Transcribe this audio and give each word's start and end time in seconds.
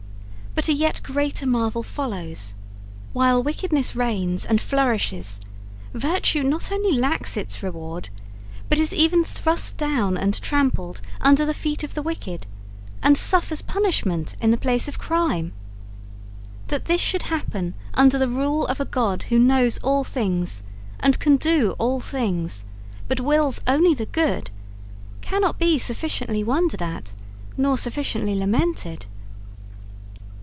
But 0.53 0.67
a 0.67 0.73
yet 0.73 1.01
greater 1.01 1.47
marvel 1.47 1.81
follows: 1.81 2.55
While 3.13 3.41
wickedness 3.41 3.95
reigns 3.95 4.45
and 4.45 4.59
flourishes, 4.59 5.39
virtue 5.93 6.43
not 6.43 6.73
only 6.73 6.91
lacks 6.91 7.37
its 7.37 7.63
reward, 7.63 8.09
but 8.67 8.77
is 8.77 8.91
even 8.91 9.23
thrust 9.23 9.77
down 9.77 10.17
and 10.17 10.39
trampled 10.41 11.01
under 11.21 11.45
the 11.45 11.53
feet 11.53 11.85
of 11.85 11.93
the 11.93 12.01
wicked, 12.01 12.47
and 13.01 13.17
suffers 13.17 13.61
punishment 13.61 14.35
in 14.41 14.51
the 14.51 14.57
place 14.57 14.89
of 14.89 14.99
crime. 14.99 15.53
That 16.67 16.85
this 16.85 17.01
should 17.01 17.23
happen 17.23 17.73
under 17.93 18.19
the 18.19 18.27
rule 18.27 18.67
of 18.67 18.81
a 18.81 18.85
God 18.85 19.23
who 19.23 19.39
knows 19.39 19.77
all 19.79 20.03
things 20.03 20.63
and 20.99 21.17
can 21.17 21.37
do 21.37 21.75
all 21.79 22.01
things, 22.01 22.65
but 23.07 23.21
wills 23.21 23.61
only 23.67 23.93
the 23.93 24.05
good, 24.05 24.51
cannot 25.21 25.57
be 25.57 25.79
sufficiently 25.79 26.43
wondered 26.43 26.81
at 26.81 27.15
nor 27.57 27.77
sufficiently 27.77 28.35
lamented.' 28.35 29.05